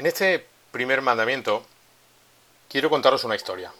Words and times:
En 0.00 0.06
este 0.06 0.42
primer 0.72 1.02
mandamiento 1.02 1.62
quiero 2.70 2.88
contaros 2.88 3.22
una 3.24 3.36
historia. 3.36 3.70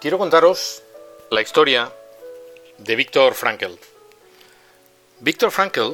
Quiero 0.00 0.16
contaros 0.16 0.82
la 1.30 1.42
historia 1.42 1.92
de 2.78 2.96
Víctor 2.96 3.34
Frankl. 3.34 3.74
Víctor 5.20 5.50
Frankl 5.50 5.92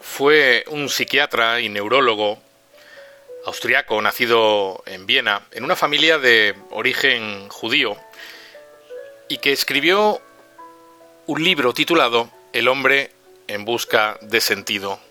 fue 0.00 0.64
un 0.68 0.88
psiquiatra 0.88 1.60
y 1.60 1.68
neurólogo 1.68 2.38
austriaco 3.44 4.00
nacido 4.00 4.82
en 4.86 5.04
Viena 5.04 5.48
en 5.50 5.64
una 5.64 5.76
familia 5.76 6.16
de 6.16 6.56
origen 6.70 7.50
judío 7.50 7.98
y 9.28 9.36
que 9.36 9.52
escribió 9.52 10.18
un 11.26 11.44
libro 11.44 11.74
titulado 11.74 12.30
El 12.54 12.68
hombre 12.68 13.12
en 13.48 13.66
busca 13.66 14.16
de 14.22 14.40
sentido. 14.40 15.07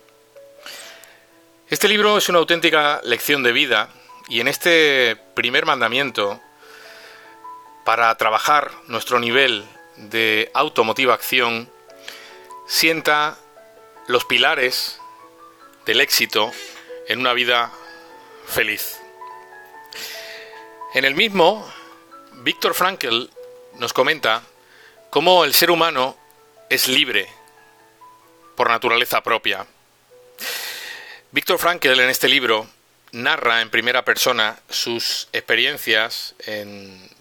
Este 1.69 1.89
libro 1.89 2.17
es 2.17 2.29
una 2.29 2.39
auténtica 2.39 3.01
lección 3.03 3.43
de 3.43 3.51
vida 3.51 3.89
y 4.29 4.39
en 4.39 4.47
este 4.47 5.17
primer 5.33 5.65
mandamiento, 5.65 6.39
para 7.83 8.15
trabajar 8.15 8.71
nuestro 8.87 9.19
nivel 9.19 9.65
de 9.97 10.49
automotivación, 10.53 11.69
sienta 12.67 13.37
los 14.07 14.23
pilares 14.23 15.01
del 15.85 15.99
éxito 15.99 16.53
en 17.09 17.19
una 17.19 17.33
vida 17.33 17.69
feliz. 18.45 19.01
En 20.93 21.03
el 21.03 21.15
mismo, 21.15 21.69
Víctor 22.43 22.75
Frankl 22.75 23.25
nos 23.73 23.91
comenta 23.91 24.41
cómo 25.09 25.43
el 25.43 25.53
ser 25.53 25.69
humano 25.69 26.15
es 26.69 26.87
libre 26.87 27.27
por 28.55 28.69
naturaleza 28.69 29.21
propia 29.21 29.67
Víctor 31.31 31.59
Frankl 31.59 31.99
en 31.99 32.09
este 32.09 32.29
libro 32.29 32.69
narra 33.11 33.61
en 33.61 33.69
primera 33.69 34.05
persona 34.05 34.61
sus 34.69 35.27
experiencias 35.33 36.35
en 36.45 37.11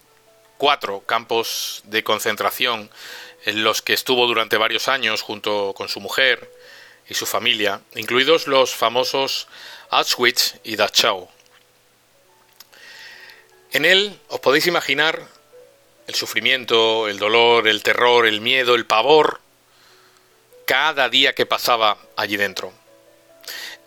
cuatro 0.58 1.00
campos 1.00 1.82
de 1.86 2.04
concentración 2.04 2.88
en 3.46 3.64
los 3.64 3.82
que 3.82 3.94
estuvo 3.94 4.28
durante 4.28 4.58
varios 4.58 4.86
años 4.86 5.22
junto 5.22 5.74
con 5.76 5.88
su 5.88 6.00
mujer 6.00 6.48
y 7.08 7.14
su 7.14 7.26
familia, 7.26 7.80
incluidos 7.96 8.46
los 8.46 8.76
famosos 8.76 9.48
Auschwitz 9.90 10.54
y 10.62 10.76
Dachau. 10.76 11.28
En 13.72 13.84
él 13.84 14.20
os 14.28 14.38
podéis 14.38 14.68
imaginar 14.68 15.20
el 16.06 16.14
sufrimiento, 16.14 17.08
el 17.08 17.18
dolor, 17.18 17.66
el 17.66 17.82
terror, 17.82 18.26
el 18.26 18.40
miedo, 18.40 18.76
el 18.76 18.86
pavor, 18.86 19.40
cada 20.64 21.08
día 21.08 21.34
que 21.34 21.44
pasaba 21.44 21.98
allí 22.16 22.36
dentro. 22.36 22.72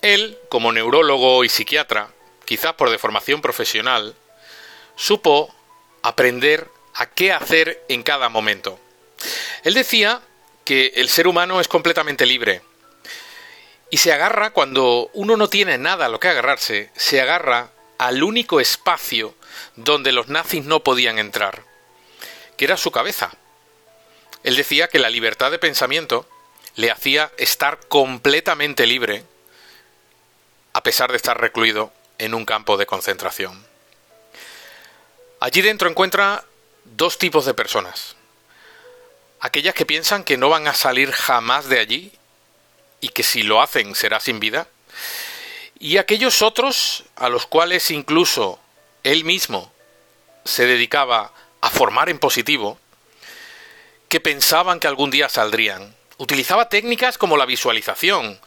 Él, 0.02 0.38
como 0.48 0.72
neurólogo 0.72 1.44
y 1.44 1.48
psiquiatra, 1.48 2.10
quizás 2.44 2.74
por 2.74 2.90
deformación 2.90 3.42
profesional, 3.42 4.14
supo 4.96 5.54
aprender 6.02 6.68
a 6.94 7.06
qué 7.06 7.32
hacer 7.32 7.84
en 7.88 8.02
cada 8.02 8.28
momento. 8.28 8.78
Él 9.62 9.74
decía 9.74 10.22
que 10.64 10.92
el 10.96 11.08
ser 11.08 11.26
humano 11.26 11.60
es 11.60 11.68
completamente 11.68 12.26
libre 12.26 12.62
y 13.90 13.98
se 13.98 14.12
agarra 14.12 14.50
cuando 14.50 15.10
uno 15.12 15.36
no 15.36 15.48
tiene 15.48 15.76
nada 15.78 16.06
a 16.06 16.08
lo 16.08 16.20
que 16.20 16.28
agarrarse, 16.28 16.90
se 16.96 17.20
agarra 17.20 17.70
al 17.98 18.22
único 18.22 18.60
espacio 18.60 19.34
donde 19.76 20.12
los 20.12 20.28
nazis 20.28 20.64
no 20.64 20.80
podían 20.82 21.18
entrar, 21.18 21.64
que 22.56 22.64
era 22.64 22.76
su 22.76 22.90
cabeza. 22.90 23.30
Él 24.44 24.56
decía 24.56 24.88
que 24.88 24.98
la 24.98 25.10
libertad 25.10 25.50
de 25.50 25.58
pensamiento 25.58 26.26
le 26.76 26.90
hacía 26.90 27.30
estar 27.36 27.80
completamente 27.88 28.86
libre 28.86 29.24
a 30.72 30.82
pesar 30.82 31.10
de 31.10 31.16
estar 31.16 31.40
recluido 31.40 31.92
en 32.18 32.34
un 32.34 32.44
campo 32.44 32.76
de 32.76 32.86
concentración. 32.86 33.64
Allí 35.40 35.62
dentro 35.62 35.88
encuentra 35.88 36.44
dos 36.84 37.18
tipos 37.18 37.46
de 37.46 37.54
personas. 37.54 38.16
Aquellas 39.40 39.74
que 39.74 39.86
piensan 39.86 40.22
que 40.22 40.36
no 40.36 40.50
van 40.50 40.68
a 40.68 40.74
salir 40.74 41.12
jamás 41.12 41.68
de 41.68 41.80
allí 41.80 42.12
y 43.00 43.08
que 43.08 43.22
si 43.22 43.42
lo 43.42 43.62
hacen 43.62 43.94
será 43.94 44.20
sin 44.20 44.38
vida. 44.38 44.68
Y 45.78 45.96
aquellos 45.96 46.42
otros 46.42 47.04
a 47.16 47.30
los 47.30 47.46
cuales 47.46 47.90
incluso 47.90 48.60
él 49.02 49.24
mismo 49.24 49.72
se 50.44 50.66
dedicaba 50.66 51.32
a 51.62 51.70
formar 51.70 52.10
en 52.10 52.18
positivo, 52.18 52.78
que 54.08 54.20
pensaban 54.20 54.80
que 54.80 54.88
algún 54.88 55.10
día 55.10 55.28
saldrían. 55.28 55.94
Utilizaba 56.20 56.68
técnicas 56.68 57.16
como 57.16 57.38
la 57.38 57.46
visualización, 57.46 58.38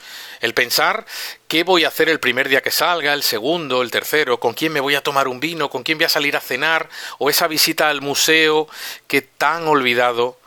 el 0.42 0.54
pensar 0.54 1.08
qué 1.48 1.64
voy 1.64 1.86
a 1.86 1.88
hacer 1.88 2.08
el 2.08 2.20
primer 2.20 2.48
día 2.48 2.62
que 2.62 2.70
salga, 2.70 3.16
el 3.16 3.24
segundo, 3.24 3.82
el 3.82 3.90
tercero, 3.90 4.40
con 4.40 4.54
quién 4.54 4.72
me 4.72 4.80
voy 4.80 4.94
a 4.94 5.02
tomar 5.02 5.28
un 5.28 5.40
vino, 5.40 5.72
con 5.72 5.82
quién 5.82 5.98
voy 5.98 6.06
a 6.06 6.10
salir 6.10 6.38
a 6.38 6.40
cenar, 6.40 6.88
o 7.18 7.32
esa 7.32 7.48
visita 7.48 7.90
al 7.90 8.02
museo 8.02 8.68
que 9.08 9.24
tan 9.24 9.68
olvidado 9.68 10.40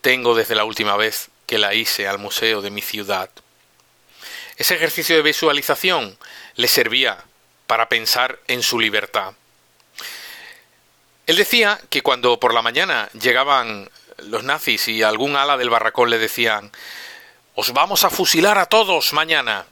tengo 0.00 0.34
desde 0.34 0.56
la 0.56 0.64
última 0.64 0.96
vez 0.96 1.28
que 1.46 1.56
la 1.56 1.72
hice 1.72 2.08
al 2.08 2.18
museo 2.18 2.62
de 2.62 2.72
mi 2.72 2.82
ciudad. 2.82 3.30
Ese 4.56 4.74
ejercicio 4.74 5.14
de 5.14 5.22
visualización 5.22 6.18
le 6.56 6.66
servía 6.66 7.22
para 7.68 7.88
pensar 7.88 8.40
en 8.48 8.60
su 8.64 8.80
libertad. 8.80 9.34
Él 11.28 11.36
decía 11.36 11.80
que 11.90 12.02
cuando 12.02 12.40
por 12.40 12.52
la 12.52 12.62
mañana 12.62 13.08
llegaban 13.12 13.88
los 14.26 14.44
nazis 14.44 14.88
y 14.88 15.02
algún 15.02 15.36
ala 15.36 15.56
del 15.56 15.70
barracón 15.70 16.10
le 16.10 16.18
decían 16.18 16.72
os 17.54 17.72
vamos 17.72 18.04
a 18.04 18.10
fusilar 18.10 18.58
a 18.58 18.66
todos 18.66 19.12
mañana. 19.12 19.66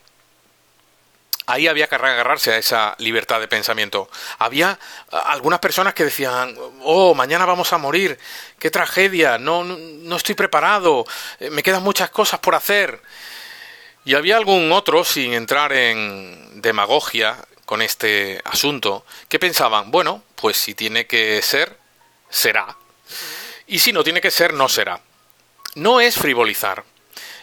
Ahí 1.47 1.66
había 1.66 1.88
que 1.88 1.97
agarrarse 1.97 2.53
a 2.53 2.59
esa 2.59 2.94
libertad 2.99 3.41
de 3.41 3.49
pensamiento. 3.49 4.09
Había 4.39 4.78
algunas 5.10 5.59
personas 5.59 5.94
que 5.94 6.05
decían, 6.05 6.55
oh, 6.83 7.15
mañana 7.15 7.47
vamos 7.47 7.72
a 7.72 7.78
morir, 7.78 8.19
qué 8.59 8.71
tragedia, 8.71 9.39
no, 9.39 9.65
no, 9.65 10.16
estoy 10.16 10.37
preparado, 10.37 11.05
eh, 11.41 11.50
me 11.50 11.62
quedan 11.62 11.83
muchas 11.83 12.10
cosas 12.10 12.39
por 12.39 12.55
hacer. 12.55 13.03
Y 14.05 14.15
había 14.15 14.37
algún 14.37 14.71
otro, 14.71 15.03
sin 15.03 15.33
entrar 15.33 15.72
en 15.72 16.60
demagogia 16.62 17.37
con 17.65 17.83
este 17.83 18.41
asunto, 18.44 19.05
que 19.28 19.39
pensaban, 19.39 19.91
bueno, 19.91 20.22
pues 20.37 20.56
si 20.56 20.75
tiene 20.75 21.06
que 21.06 21.41
ser, 21.43 21.77
será. 22.28 22.77
Y 23.70 23.78
si 23.78 23.92
no 23.92 24.03
tiene 24.03 24.20
que 24.20 24.32
ser, 24.32 24.53
no 24.53 24.69
será. 24.69 25.00
No 25.76 26.00
es 26.00 26.16
frivolizar, 26.16 26.82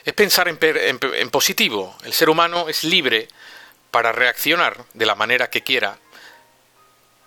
es 0.03 0.13
pensar 0.13 0.49
en, 0.49 1.29
positivo. 1.29 1.95
El 2.03 2.11
ser 2.11 2.29
humano 2.29 2.67
es 2.67 2.83
libre 2.83 3.29
para 3.91 4.11
reaccionar 4.11 4.83
de 4.93 5.05
la 5.05 5.16
manera 5.16 5.49
que 5.49 5.63
quiera 5.63 5.97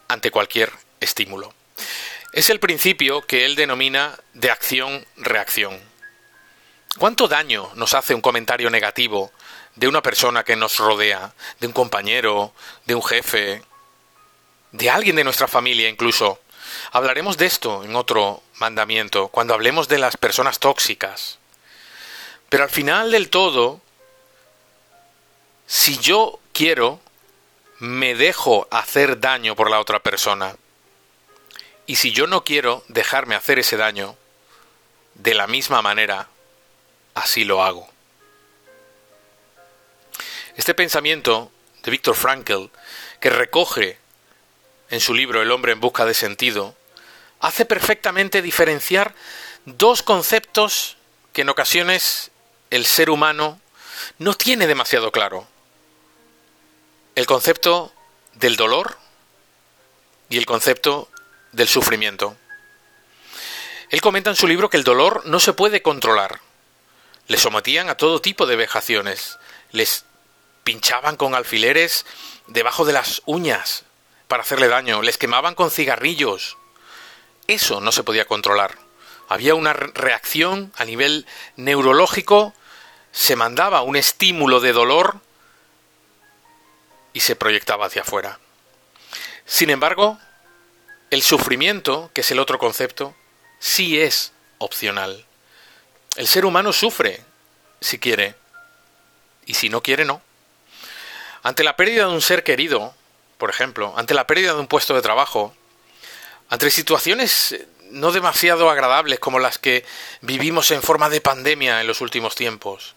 ante 0.09 0.31
cualquier 0.31 0.71
estímulo. 1.01 1.55
Es 2.35 2.51
el 2.51 2.61
principio 2.61 3.23
que 3.23 3.47
él 3.47 3.57
denomina 3.57 4.19
de 4.35 4.51
acción-reacción. 4.51 5.81
¿Cuánto 6.99 7.27
daño 7.27 7.71
nos 7.77 7.95
hace 7.95 8.15
un 8.15 8.21
comentario 8.21 8.69
negativo 8.69 9.33
de 9.77 9.89
una 9.89 10.03
persona 10.03 10.45
que 10.45 10.57
nos 10.57 10.77
rodea, 10.77 11.33
de 11.59 11.67
un 11.67 11.73
compañero, 11.73 12.53
de 12.85 12.95
un 12.95 13.03
jefe, 13.03 13.63
de 14.73 14.91
alguien 14.91 15.17
de 15.17 15.25
nuestra 15.25 15.49
familia 15.49 15.89
incluso? 15.89 16.39
Hablaremos 16.93 17.37
de 17.37 17.47
esto 17.47 17.85
en 17.85 17.97
otro 17.97 18.43
mandamiento, 18.59 19.29
cuando 19.29 19.55
hablemos 19.55 19.89
de 19.89 19.99
las 19.99 20.17
personas 20.17 20.59
tóxicas. 20.59 21.39
Pero 22.49 22.65
al 22.65 22.71
final 22.71 23.11
del 23.11 23.31
todo, 23.31 23.81
si 25.67 25.99
yo 25.99 26.41
quiero, 26.53 27.01
me 27.79 28.15
dejo 28.15 28.67
hacer 28.71 29.21
daño 29.21 29.55
por 29.55 29.71
la 29.71 29.81
otra 29.81 30.01
persona. 30.01 30.57
Y 31.87 31.97
si 31.97 32.13
yo 32.13 32.27
no 32.27 32.45
quiero 32.45 32.85
dejarme 32.89 33.35
hacer 33.35 33.59
ese 33.59 33.77
daño, 33.77 34.17
de 35.15 35.35
la 35.35 35.47
misma 35.47 35.83
manera, 35.83 36.29
así 37.15 37.45
lo 37.45 37.63
hago. 37.63 37.89
Este 40.57 40.75
pensamiento 40.75 41.53
de 41.83 41.91
Víctor 41.91 42.17
Frankl, 42.17 42.67
que 43.21 43.31
recoge 43.31 44.00
en 44.91 45.01
su 45.01 45.15
libro 45.15 45.41
El 45.41 45.53
hombre 45.53 45.73
en 45.73 45.81
busca 45.81 46.05
de 46.05 46.15
sentido, 46.15 46.75
hace 47.41 47.65
perfectamente 47.65 48.43
diferenciar 48.43 49.15
dos 49.65 50.03
conceptos 50.03 50.97
que 51.33 51.43
en 51.43 51.49
ocasiones 51.49 52.31
el 52.71 52.85
ser 52.85 53.09
humano 53.09 53.61
no 54.19 54.35
tiene 54.35 54.67
demasiado 54.67 55.13
claro 55.13 55.47
el 57.15 57.27
concepto 57.27 57.93
del 58.35 58.57
dolor 58.57 58.99
y 60.29 60.39
el 60.39 60.47
concepto 60.47 61.09
del 61.53 61.69
sufrimiento. 61.69 62.37
Él 63.91 64.01
comenta 64.01 64.31
en 64.31 64.37
su 64.37 64.47
libro 64.47 64.71
que 64.71 64.77
el 64.77 64.85
dolor 64.85 65.27
no 65.27 65.41
se 65.41 65.53
puede 65.53 65.83
controlar. 65.83 66.41
Le 67.27 67.37
sometían 67.37 67.89
a 67.91 67.97
todo 67.97 68.21
tipo 68.21 68.47
de 68.47 68.57
vejaciones, 68.57 69.39
les 69.73 70.05
pinchaban 70.63 71.17
con 71.17 71.35
alfileres 71.35 72.07
debajo 72.47 72.85
de 72.85 72.93
las 72.93 73.23
uñas 73.27 73.85
para 74.31 74.45
hacerle 74.45 74.69
daño, 74.69 75.03
les 75.03 75.19
quemaban 75.19 75.55
con 75.55 75.71
cigarrillos. 75.71 76.57
Eso 77.49 77.83
no 77.83 77.93
se 77.93 78.05
podía 78.05 78.25
controlar. 78.25 78.79
Había 79.29 79.55
una 79.55 79.75
reacción 79.75 80.73
a 80.79 80.87
nivel 80.87 81.27
neurológico 81.57 82.55
se 83.13 83.37
mandaba 83.37 83.83
un 83.83 83.97
estímulo 83.97 84.61
de 84.61 84.73
dolor 84.73 85.21
y 87.13 87.21
se 87.21 87.37
proyectaba 87.37 87.87
hacia 87.87 88.03
afuera. 88.03 88.39
Sin 89.45 89.71
embargo, 89.71 90.19
el 91.11 91.23
sufrimiento, 91.23 92.11
que 92.15 92.21
es 92.21 92.31
el 92.31 92.39
otro 92.39 92.59
concepto, 92.59 93.17
sí 93.59 94.01
es 94.01 94.33
opcional. 94.59 95.27
El 96.17 96.29
ser 96.29 96.45
humano 96.45 96.73
sufre 96.73 97.25
si 97.81 97.99
quiere 97.99 98.37
y 99.45 99.55
si 99.55 99.69
no 99.69 99.83
quiere 99.83 100.05
no. 100.05 100.23
Ante 101.43 101.65
la 101.65 101.75
pérdida 101.75 102.07
de 102.07 102.13
un 102.13 102.23
ser 102.23 102.45
querido, 102.45 102.95
por 103.41 103.51
ejemplo, 103.51 103.95
ante 103.97 104.15
la 104.15 104.27
pérdida 104.27 104.53
de 104.53 104.61
un 104.61 104.69
puesto 104.69 104.95
de 104.95 105.03
trabajo, 105.03 105.55
ante 106.51 106.71
situaciones 106.71 107.57
no 107.91 108.13
demasiado 108.13 108.71
agradables 108.71 109.19
como 109.19 109.41
las 109.41 109.59
que 109.59 109.85
vivimos 110.21 110.71
en 110.71 110.83
forma 110.83 111.09
de 111.09 111.23
pandemia 111.23 111.81
en 111.81 111.87
los 111.87 112.03
últimos 112.03 112.37
tiempos, 112.37 112.95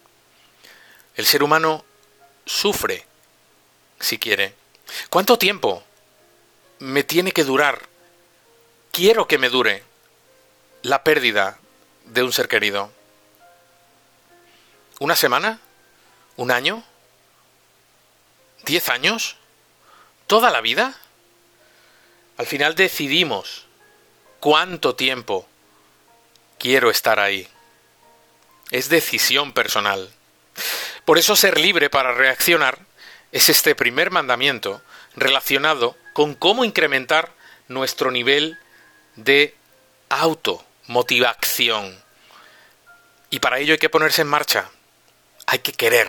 el 1.16 1.26
ser 1.26 1.44
humano 1.44 1.86
sufre 2.46 3.06
si 4.02 4.20
quiere. 4.20 4.54
¿Cuánto 5.10 5.40
tiempo 5.40 5.82
me 6.80 7.04
tiene 7.04 7.32
que 7.32 7.46
durar? 7.46 7.88
Quiero 8.92 9.28
que 9.28 9.38
me 9.38 9.50
dure 9.50 9.84
la 10.82 11.06
pérdida 11.06 11.58
de 12.04 12.22
un 12.22 12.34
ser 12.34 12.50
querido. 12.50 12.92
¿Una 15.00 15.16
semana? 15.16 15.62
¿Un 16.36 16.52
año? 16.52 16.84
¿Diez 18.66 18.90
años? 18.90 19.38
¿Toda 20.34 20.50
la 20.50 20.62
vida? 20.62 20.96
Al 22.38 22.48
final 22.48 22.74
decidimos 22.74 23.68
cuánto 24.40 24.96
tiempo 24.96 25.48
quiero 26.58 26.90
estar 26.90 27.20
ahí. 27.20 27.48
Es 28.72 28.90
decisión 28.90 29.54
personal. 29.54 30.12
Por 31.06 31.20
eso 31.20 31.36
ser 31.36 31.60
libre 31.60 31.92
para 31.92 32.16
reaccionar 32.16 32.80
es 33.32 33.48
este 33.50 33.76
primer 33.76 34.10
mandamiento 34.10 34.82
relacionado 35.16 35.96
con 36.14 36.34
cómo 36.34 36.66
incrementar 36.66 37.32
nuestro 37.68 38.10
nivel 38.10 38.58
de 39.16 39.56
automotivación. 40.10 41.96
Y 43.30 43.38
para 43.38 43.60
ello 43.60 43.74
hay 43.74 43.80
que 43.80 43.90
ponerse 43.90 44.24
en 44.24 44.30
marcha. 44.30 44.72
Hay 45.46 45.60
que 45.60 45.74
querer. 45.74 46.08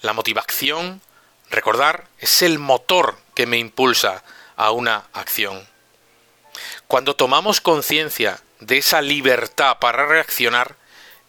La 0.00 0.14
motivación, 0.14 1.02
recordar, 1.50 2.06
es 2.20 2.40
el 2.40 2.58
motor 2.58 3.18
que 3.40 3.46
me 3.46 3.56
impulsa 3.56 4.22
a 4.54 4.70
una 4.70 5.04
acción. 5.14 5.66
Cuando 6.86 7.16
tomamos 7.16 7.62
conciencia 7.62 8.38
de 8.58 8.76
esa 8.76 9.00
libertad 9.00 9.78
para 9.80 10.04
reaccionar, 10.04 10.76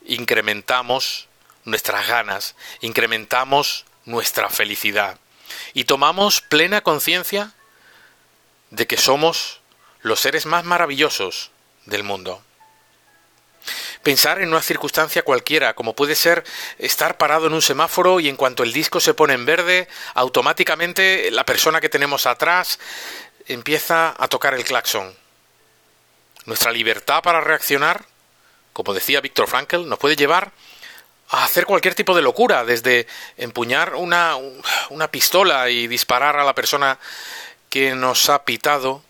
incrementamos 0.06 1.30
nuestras 1.64 2.10
ganas, 2.10 2.58
incrementamos 2.82 3.86
nuestra 4.04 4.50
felicidad 4.50 5.20
y 5.74 5.86
tomamos 5.86 6.42
plena 6.42 6.82
conciencia 6.82 7.54
de 8.72 8.88
que 8.88 8.98
somos 8.98 9.62
los 10.02 10.20
seres 10.20 10.46
más 10.46 10.66
maravillosos 10.66 11.52
del 11.86 12.04
mundo. 12.04 12.44
Pensar 14.04 14.42
en 14.42 14.50
una 14.50 14.62
circunstancia 14.62 15.22
cualquiera, 15.22 15.76
como 15.76 15.96
puede 15.96 16.16
ser 16.16 16.44
estar 16.80 17.18
parado 17.18 17.48
en 17.48 17.54
un 17.54 17.62
semáforo 17.62 18.20
y 18.20 18.30
en 18.30 18.36
cuanto 18.36 18.64
el 18.64 18.74
disco 18.74 19.00
se 19.00 19.14
pone 19.14 19.36
en 19.36 19.46
verde, 19.46 19.88
automáticamente 20.16 21.30
la 21.30 21.46
persona 21.46 21.80
que 21.80 21.90
tenemos 21.90 22.26
atrás 22.26 22.80
empieza 23.48 24.16
a 24.18 24.28
tocar 24.28 24.56
el 24.56 24.64
claxon. 24.64 25.14
Nuestra 26.46 26.72
libertad 26.72 27.22
para 27.22 27.42
reaccionar, 27.42 28.04
como 28.74 28.96
decía 28.96 29.22
Víctor 29.22 29.48
Frankl, 29.48 29.88
nos 29.88 30.00
puede 30.00 30.16
llevar 30.16 30.52
a 31.30 31.44
hacer 31.44 31.68
cualquier 31.68 31.94
tipo 31.94 32.16
de 32.16 32.24
locura, 32.24 32.66
desde 32.66 33.06
empuñar 33.38 33.94
una, 33.94 34.36
una 34.90 35.10
pistola 35.10 35.70
y 35.70 35.88
disparar 35.88 36.38
a 36.38 36.44
la 36.44 36.56
persona 36.56 36.98
que 37.70 37.94
nos 37.94 38.30
ha 38.30 38.44
pitado, 38.46 39.04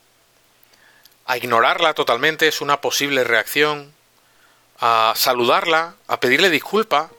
a 1.25 1.37
ignorarla 1.37 1.93
totalmente 1.93 2.49
es 2.49 2.59
una 2.59 2.81
posible 2.81 3.23
reacción, 3.23 3.93
a 4.81 5.13
saludarla, 5.15 5.95
a 6.07 6.19
pedirle 6.19 6.49
disculpa. 6.49 7.11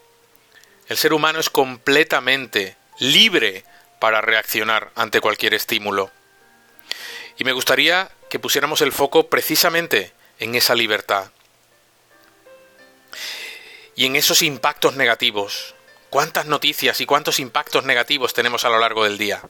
El 0.88 0.97
ser 0.97 1.12
humano 1.12 1.38
es 1.38 1.49
completamente 1.49 2.76
libre 2.99 3.64
para 4.00 4.20
reaccionar 4.20 4.91
ante 4.97 5.20
cualquier 5.20 5.55
estímulo. 5.55 6.11
Y 7.38 7.44
me 7.44 7.53
gustaría 7.53 8.11
que 8.29 8.41
pusiéramos 8.41 8.81
el 8.81 8.93
foco 8.93 9.29
precisamente 9.29 10.12
en 10.41 10.56
esa 10.56 10.75
libertad 10.75 11.31
y 13.94 14.06
en 14.06 14.17
esos 14.17 14.43
impactos 14.43 14.97
negativos. 14.97 15.75
¿Cuántas 16.11 16.47
noticias 16.47 17.00
y 17.00 17.06
cuántos 17.06 17.38
impactos 17.38 17.85
negativos 17.85 18.35
tenemos 18.35 18.64
a 18.64 18.70
lo 18.70 18.79
largo 18.79 19.05
del 19.05 19.19
día? 19.19 19.41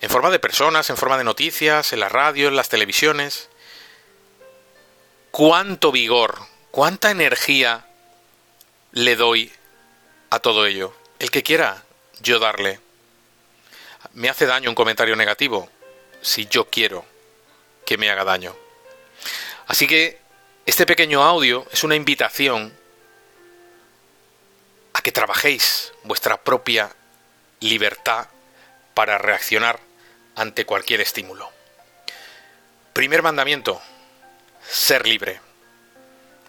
En 0.00 0.10
forma 0.10 0.30
de 0.30 0.40
personas, 0.40 0.90
en 0.90 0.96
forma 0.96 1.18
de 1.18 1.24
noticias, 1.24 1.92
en 1.92 2.00
la 2.00 2.08
radio, 2.08 2.48
en 2.48 2.56
las 2.56 2.68
televisiones. 2.68 3.48
¿Cuánto 5.30 5.92
vigor, 5.92 6.51
cuánta 6.72 7.10
energía 7.10 7.86
le 8.90 9.14
doy 9.14 9.52
a 10.30 10.40
todo 10.40 10.66
ello? 10.66 10.92
El 11.20 11.30
que 11.30 11.44
quiera 11.44 11.84
yo 12.20 12.40
darle. 12.40 12.80
Me 14.14 14.28
hace 14.28 14.46
daño 14.46 14.68
un 14.68 14.74
comentario 14.74 15.14
negativo 15.14 15.68
si 16.20 16.46
yo 16.46 16.68
quiero 16.68 17.04
que 17.86 17.96
me 17.96 18.10
haga 18.10 18.24
daño. 18.24 18.56
Así 19.68 19.86
que 19.86 20.18
este 20.66 20.86
pequeño 20.86 21.22
audio 21.22 21.66
es 21.70 21.84
una 21.84 21.94
invitación 21.94 22.76
a 24.94 25.02
que 25.02 25.12
trabajéis 25.12 25.92
vuestra 26.02 26.42
propia 26.42 26.90
libertad 27.60 28.28
para 28.94 29.18
reaccionar 29.18 29.78
ante 30.34 30.64
cualquier 30.64 31.00
estímulo. 31.00 31.50
Primer 32.92 33.22
mandamiento, 33.22 33.80
ser 34.68 35.06
libre. 35.06 35.51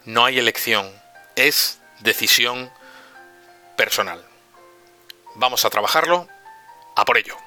No 0.06 0.26
hay 0.26 0.38
elección, 0.38 0.92
es 1.36 1.80
decisión 2.02 2.70
personal. 3.78 4.26
Vamos 5.36 5.64
a 5.64 5.70
trabajarlo, 5.70 6.28
a 6.96 7.06
por 7.06 7.18
ello. 7.18 7.38